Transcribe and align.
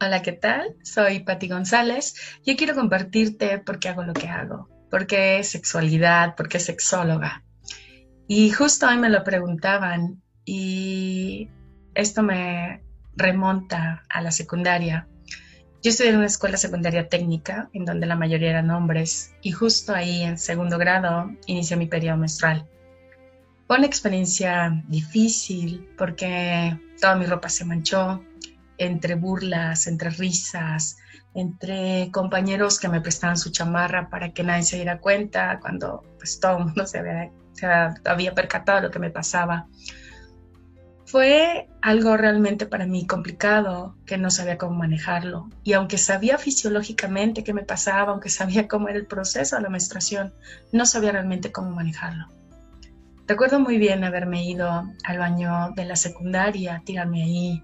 Hola, 0.00 0.22
¿qué 0.22 0.30
tal? 0.30 0.76
Soy 0.84 1.18
Patti 1.24 1.48
González. 1.48 2.14
Yo 2.46 2.54
quiero 2.54 2.76
compartirte 2.76 3.58
por 3.58 3.80
qué 3.80 3.88
hago 3.88 4.04
lo 4.04 4.12
que 4.12 4.28
hago, 4.28 4.68
por 4.92 5.08
qué 5.08 5.42
sexualidad, 5.42 6.36
por 6.36 6.48
qué 6.48 6.60
sexóloga. 6.60 7.42
Y 8.28 8.50
justo 8.50 8.86
hoy 8.86 8.96
me 8.96 9.10
lo 9.10 9.24
preguntaban 9.24 10.22
y 10.44 11.48
esto 11.96 12.22
me 12.22 12.84
remonta 13.16 14.04
a 14.08 14.22
la 14.22 14.30
secundaria. 14.30 15.08
Yo 15.82 15.90
estudié 15.90 16.10
en 16.10 16.18
una 16.18 16.26
escuela 16.26 16.58
secundaria 16.58 17.08
técnica 17.08 17.68
en 17.72 17.84
donde 17.84 18.06
la 18.06 18.14
mayoría 18.14 18.50
eran 18.50 18.70
hombres 18.70 19.34
y 19.42 19.50
justo 19.50 19.96
ahí 19.96 20.22
en 20.22 20.38
segundo 20.38 20.78
grado 20.78 21.28
inicié 21.46 21.76
mi 21.76 21.86
periodo 21.86 22.18
menstrual. 22.18 22.68
Fue 23.66 23.78
una 23.78 23.86
experiencia 23.86 24.80
difícil 24.86 25.88
porque 25.98 26.78
toda 27.00 27.16
mi 27.16 27.26
ropa 27.26 27.48
se 27.48 27.64
manchó, 27.64 28.22
entre 28.78 29.16
burlas, 29.16 29.86
entre 29.86 30.10
risas, 30.10 30.96
entre 31.34 32.10
compañeros 32.12 32.78
que 32.78 32.88
me 32.88 33.00
prestaban 33.00 33.36
su 33.36 33.50
chamarra 33.50 34.08
para 34.08 34.32
que 34.32 34.42
nadie 34.42 34.62
se 34.62 34.76
diera 34.76 35.00
cuenta 35.00 35.58
cuando 35.60 36.02
pues 36.18 36.40
todo 36.40 36.58
el 36.58 36.64
mundo 36.64 36.86
se 36.86 36.98
había, 36.98 38.34
percatado 38.34 38.80
lo 38.80 38.90
que 38.90 38.98
me 38.98 39.10
pasaba. 39.10 39.66
Fue 41.06 41.68
algo 41.80 42.16
realmente 42.16 42.66
para 42.66 42.86
mí 42.86 43.06
complicado 43.06 43.96
que 44.04 44.18
no 44.18 44.30
sabía 44.30 44.58
cómo 44.58 44.76
manejarlo. 44.76 45.48
Y 45.64 45.72
aunque 45.72 45.96
sabía 45.96 46.36
fisiológicamente 46.36 47.44
qué 47.44 47.54
me 47.54 47.62
pasaba, 47.62 48.12
aunque 48.12 48.28
sabía 48.28 48.68
cómo 48.68 48.88
era 48.88 48.98
el 48.98 49.06
proceso 49.06 49.56
de 49.56 49.62
la 49.62 49.70
menstruación, 49.70 50.34
no 50.70 50.84
sabía 50.84 51.12
realmente 51.12 51.50
cómo 51.50 51.70
manejarlo. 51.70 52.26
Recuerdo 53.26 53.60
muy 53.60 53.78
bien 53.78 54.04
haberme 54.04 54.44
ido 54.44 54.84
al 55.04 55.18
baño 55.18 55.72
de 55.76 55.84
la 55.84 55.96
secundaria, 55.96 56.82
tirarme 56.84 57.22
ahí, 57.22 57.62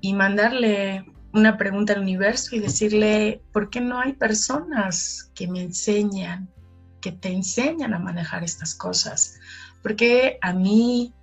y 0.00 0.14
mandarle 0.14 1.04
una 1.32 1.56
pregunta 1.56 1.92
al 1.92 2.00
universo 2.00 2.56
y 2.56 2.60
decirle, 2.60 3.42
¿por 3.52 3.70
qué 3.70 3.80
no 3.80 4.00
hay 4.00 4.14
personas 4.14 5.30
que 5.34 5.46
me 5.46 5.62
enseñan, 5.62 6.48
que 7.00 7.12
te 7.12 7.28
enseñan 7.28 7.94
a 7.94 7.98
manejar 7.98 8.44
estas 8.44 8.74
cosas? 8.74 9.38
¿Por 9.82 9.96
qué 9.96 10.38
a 10.40 10.52
mí? 10.52 11.14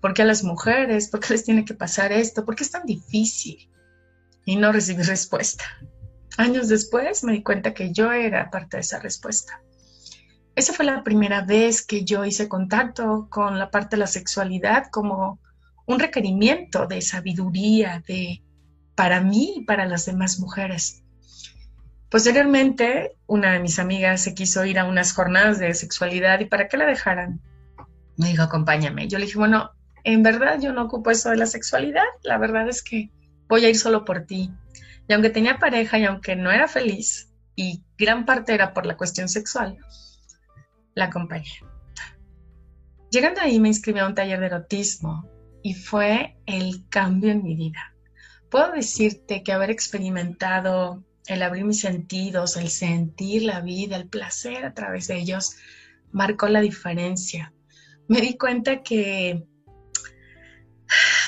¿Por 0.00 0.14
qué 0.14 0.22
a 0.22 0.26
las 0.26 0.44
mujeres? 0.44 1.08
¿Por 1.08 1.20
qué 1.20 1.34
les 1.34 1.44
tiene 1.44 1.64
que 1.64 1.74
pasar 1.74 2.12
esto? 2.12 2.44
¿Por 2.44 2.56
qué 2.56 2.64
es 2.64 2.70
tan 2.70 2.86
difícil? 2.86 3.68
Y 4.44 4.56
no 4.56 4.72
recibí 4.72 5.02
respuesta. 5.02 5.64
Años 6.38 6.68
después 6.68 7.24
me 7.24 7.32
di 7.32 7.42
cuenta 7.42 7.74
que 7.74 7.92
yo 7.92 8.10
era 8.12 8.50
parte 8.50 8.78
de 8.78 8.80
esa 8.80 8.98
respuesta. 8.98 9.62
Esa 10.54 10.72
fue 10.72 10.84
la 10.84 11.02
primera 11.02 11.44
vez 11.44 11.84
que 11.84 12.04
yo 12.04 12.24
hice 12.24 12.48
contacto 12.48 13.28
con 13.30 13.58
la 13.58 13.70
parte 13.70 13.96
de 13.96 14.00
la 14.00 14.06
sexualidad 14.06 14.86
como 14.90 15.38
un 15.86 15.98
requerimiento 15.98 16.86
de 16.86 17.00
sabiduría 17.02 18.02
de 18.06 18.42
para 18.94 19.20
mí 19.20 19.54
y 19.56 19.64
para 19.64 19.86
las 19.86 20.06
demás 20.06 20.38
mujeres. 20.38 21.02
Posteriormente, 22.10 23.16
una 23.26 23.52
de 23.52 23.60
mis 23.60 23.78
amigas 23.78 24.20
se 24.20 24.34
quiso 24.34 24.64
ir 24.64 24.78
a 24.78 24.84
unas 24.84 25.14
jornadas 25.14 25.58
de 25.58 25.72
sexualidad 25.74 26.40
y 26.40 26.44
para 26.44 26.68
que 26.68 26.76
la 26.76 26.84
dejaran, 26.84 27.40
me 28.18 28.28
dijo, 28.28 28.42
acompáñame. 28.42 29.08
Yo 29.08 29.18
le 29.18 29.24
dije, 29.24 29.38
bueno, 29.38 29.70
en 30.04 30.22
verdad 30.22 30.60
yo 30.60 30.72
no 30.72 30.84
ocupo 30.84 31.10
eso 31.10 31.30
de 31.30 31.36
la 31.36 31.46
sexualidad, 31.46 32.04
la 32.22 32.36
verdad 32.36 32.68
es 32.68 32.82
que 32.82 33.10
voy 33.48 33.64
a 33.64 33.70
ir 33.70 33.78
solo 33.78 34.04
por 34.04 34.26
ti. 34.26 34.50
Y 35.08 35.12
aunque 35.12 35.30
tenía 35.30 35.58
pareja 35.58 35.98
y 35.98 36.04
aunque 36.04 36.36
no 36.36 36.50
era 36.50 36.68
feliz, 36.68 37.32
y 37.56 37.82
gran 37.98 38.24
parte 38.24 38.54
era 38.54 38.72
por 38.74 38.86
la 38.86 38.96
cuestión 38.96 39.28
sexual, 39.28 39.78
la 40.94 41.06
acompañé. 41.06 41.60
Llegando 43.10 43.40
ahí 43.40 43.60
me 43.60 43.68
inscribí 43.68 44.00
a 44.00 44.06
un 44.06 44.14
taller 44.14 44.40
de 44.40 44.46
erotismo 44.46 45.28
y 45.62 45.74
fue 45.74 46.36
el 46.46 46.88
cambio 46.88 47.30
en 47.30 47.42
mi 47.42 47.54
vida. 47.54 47.94
Puedo 48.50 48.72
decirte 48.72 49.42
que 49.42 49.52
haber 49.52 49.70
experimentado 49.70 51.04
el 51.26 51.42
abrir 51.42 51.64
mis 51.64 51.80
sentidos, 51.80 52.56
el 52.56 52.68
sentir 52.68 53.42
la 53.42 53.60
vida, 53.60 53.96
el 53.96 54.08
placer 54.08 54.64
a 54.64 54.74
través 54.74 55.08
de 55.08 55.18
ellos, 55.18 55.56
marcó 56.10 56.48
la 56.48 56.60
diferencia. 56.60 57.52
Me 58.08 58.20
di 58.20 58.36
cuenta 58.36 58.82
que 58.82 59.44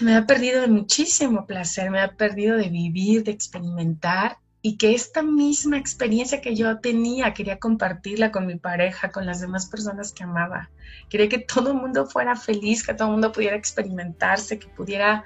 me 0.00 0.16
ha 0.16 0.26
perdido 0.26 0.60
de 0.60 0.68
muchísimo 0.68 1.46
placer, 1.46 1.90
me 1.90 2.00
ha 2.00 2.16
perdido 2.16 2.56
de 2.56 2.68
vivir, 2.68 3.24
de 3.24 3.30
experimentar 3.30 4.38
y 4.66 4.78
que 4.78 4.94
esta 4.94 5.22
misma 5.22 5.76
experiencia 5.76 6.40
que 6.40 6.56
yo 6.56 6.78
tenía 6.78 7.34
quería 7.34 7.58
compartirla 7.58 8.32
con 8.32 8.46
mi 8.46 8.56
pareja, 8.56 9.10
con 9.10 9.26
las 9.26 9.42
demás 9.42 9.66
personas 9.66 10.10
que 10.10 10.24
amaba. 10.24 10.70
Quería 11.10 11.28
que 11.28 11.38
todo 11.38 11.72
el 11.72 11.76
mundo 11.76 12.06
fuera 12.06 12.34
feliz, 12.34 12.82
que 12.82 12.94
todo 12.94 13.08
el 13.08 13.12
mundo 13.12 13.30
pudiera 13.30 13.56
experimentarse, 13.56 14.58
que 14.58 14.68
pudiera 14.68 15.22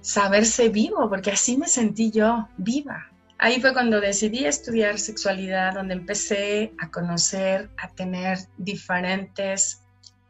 saberse 0.00 0.68
vivo, 0.68 1.08
porque 1.08 1.32
así 1.32 1.56
me 1.56 1.66
sentí 1.66 2.12
yo 2.12 2.48
viva. 2.56 3.10
Ahí 3.36 3.60
fue 3.60 3.72
cuando 3.72 4.00
decidí 4.00 4.44
estudiar 4.44 5.00
sexualidad, 5.00 5.74
donde 5.74 5.94
empecé 5.94 6.72
a 6.78 6.88
conocer, 6.88 7.68
a 7.78 7.88
tener 7.88 8.38
diferentes 8.58 9.82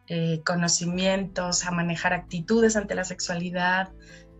eh, 0.06 0.40
conocimientos, 0.46 1.66
a 1.66 1.70
manejar 1.70 2.14
actitudes 2.14 2.76
ante 2.76 2.94
la 2.94 3.04
sexualidad, 3.04 3.90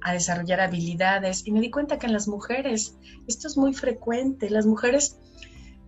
a 0.02 0.12
desarrollar 0.12 0.60
habilidades 0.60 1.46
y 1.46 1.52
me 1.52 1.60
di 1.60 1.70
cuenta 1.70 1.98
que 1.98 2.06
en 2.06 2.12
las 2.12 2.28
mujeres 2.28 2.96
esto 3.26 3.48
es 3.48 3.56
muy 3.56 3.72
frecuente. 3.74 4.50
Las 4.50 4.66
mujeres 4.66 5.18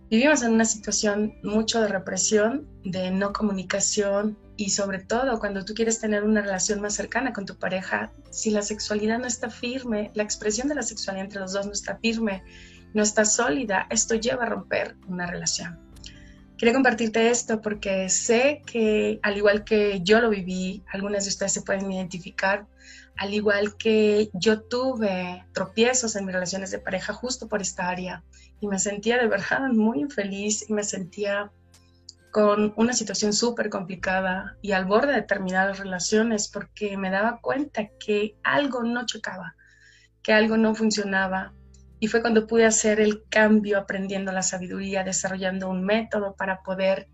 vivimos 0.09 0.41
en 0.43 0.53
una 0.53 0.65
situación 0.65 1.33
mucho 1.43 1.81
de 1.81 1.87
represión, 1.87 2.67
de 2.83 3.11
no 3.11 3.33
comunicación 3.33 4.37
y 4.57 4.69
sobre 4.69 4.99
todo 4.99 5.39
cuando 5.39 5.65
tú 5.65 5.73
quieres 5.73 5.99
tener 5.99 6.23
una 6.23 6.41
relación 6.41 6.81
más 6.81 6.93
cercana 6.93 7.33
con 7.33 7.45
tu 7.45 7.57
pareja, 7.57 8.13
si 8.29 8.51
la 8.51 8.61
sexualidad 8.61 9.19
no 9.19 9.27
está 9.27 9.49
firme, 9.49 10.11
la 10.13 10.23
expresión 10.23 10.67
de 10.67 10.75
la 10.75 10.83
sexualidad 10.83 11.25
entre 11.25 11.41
los 11.41 11.53
dos 11.53 11.65
no 11.65 11.73
está 11.73 11.97
firme, 11.97 12.43
no 12.93 13.03
está 13.03 13.25
sólida, 13.25 13.87
esto 13.89 14.15
lleva 14.15 14.43
a 14.43 14.49
romper 14.49 14.95
una 15.07 15.27
relación. 15.27 15.84
Quería 16.57 16.73
compartirte 16.73 17.29
esto 17.29 17.61
porque 17.61 18.09
sé 18.09 18.61
que 18.65 19.19
al 19.23 19.35
igual 19.35 19.65
que 19.65 20.01
yo 20.01 20.21
lo 20.21 20.29
viví, 20.29 20.83
algunas 20.91 21.25
de 21.25 21.29
ustedes 21.29 21.51
se 21.51 21.61
pueden 21.61 21.91
identificar, 21.91 22.65
al 23.17 23.33
igual 23.33 23.75
que 23.77 24.29
yo 24.33 24.61
tuve 24.61 25.45
tropiezos 25.53 26.15
en 26.15 26.25
mis 26.25 26.33
relaciones 26.33 26.71
de 26.71 26.79
pareja 26.79 27.13
justo 27.13 27.47
por 27.47 27.61
esta 27.61 27.89
área 27.89 28.23
y 28.59 28.67
me 28.67 28.79
sentía 28.79 29.17
de 29.17 29.27
verdad 29.27 29.67
muy 29.71 29.99
infeliz 29.99 30.69
y 30.69 30.73
me 30.73 30.83
sentía 30.83 31.51
con 32.31 32.73
una 32.75 32.91
situación 32.91 33.31
súper 33.31 33.69
complicada 33.69 34.57
y 34.61 34.73
al 34.73 34.85
borde 34.85 35.13
de 35.13 35.21
terminar 35.21 35.69
las 35.69 35.79
relaciones 35.79 36.49
porque 36.49 36.97
me 36.97 37.09
daba 37.09 37.39
cuenta 37.39 37.87
que 37.97 38.35
algo 38.43 38.83
no 38.83 39.05
chocaba, 39.05 39.55
que 40.21 40.33
algo 40.33 40.57
no 40.57 40.75
funcionaba. 40.75 41.53
Y 42.05 42.07
fue 42.07 42.21
cuando 42.21 42.45
pude 42.45 42.67
hacer 42.67 42.99
el 42.99 43.23
cambio 43.29 43.79
aprendiendo 43.79 44.31
la 44.31 44.43
sabiduría, 44.43 45.03
desarrollando 45.03 45.71
un 45.71 45.83
método 45.83 46.35
para 46.35 46.61
poder 46.61 47.07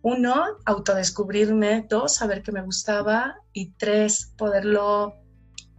uno, 0.00 0.44
autodescubrirme, 0.64 1.84
dos, 1.88 2.14
saber 2.14 2.44
que 2.44 2.52
me 2.52 2.62
gustaba 2.62 3.34
y 3.52 3.72
tres, 3.72 4.32
poderlo 4.38 5.16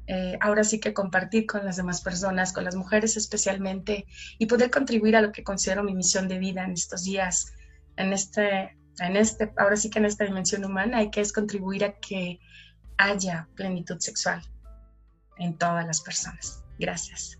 eh, 0.08 0.38
ahora 0.42 0.66
sí 0.66 0.82
que 0.82 0.94
compartir 0.94 1.46
con 1.46 1.64
las 1.64 1.78
demás 1.78 2.02
personas, 2.02 2.52
con 2.52 2.66
las 2.66 2.76
mujeres 2.76 3.16
especialmente, 3.16 4.08
y 4.38 4.46
poder 4.48 4.70
contribuir 4.70 5.16
a 5.16 5.22
lo 5.22 5.32
que 5.32 5.46
considero 5.46 5.82
mi 5.82 5.96
misión 5.96 6.28
de 6.28 6.38
vida 6.38 6.66
en 6.66 6.74
estos 6.74 7.06
días, 7.06 7.54
en 7.96 8.12
este, 8.12 8.78
en 9.00 9.16
este, 9.16 9.54
ahora 9.56 9.78
sí 9.78 9.90
que 9.90 10.00
en 10.00 10.06
esta 10.06 10.26
dimensión 10.26 10.66
humana, 10.66 11.02
y 11.02 11.12
que 11.12 11.22
es 11.22 11.32
contribuir 11.32 11.86
a 11.86 11.94
que 11.94 12.42
haya 12.98 13.48
plenitud 13.56 14.00
sexual 14.00 14.42
en 15.38 15.58
todas 15.58 15.88
las 15.88 16.02
personas. 16.02 16.62
Gracias. 16.78 17.40